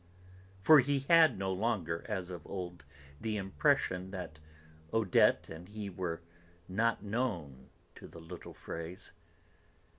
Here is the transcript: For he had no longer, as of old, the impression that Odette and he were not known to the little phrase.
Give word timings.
For 0.59 0.79
he 0.79 1.01
had 1.11 1.37
no 1.37 1.53
longer, 1.53 2.03
as 2.09 2.31
of 2.31 2.41
old, 2.47 2.85
the 3.21 3.37
impression 3.37 4.09
that 4.09 4.39
Odette 4.91 5.47
and 5.47 5.69
he 5.69 5.91
were 5.91 6.23
not 6.67 7.03
known 7.03 7.69
to 7.93 8.07
the 8.07 8.19
little 8.19 8.55
phrase. 8.55 9.11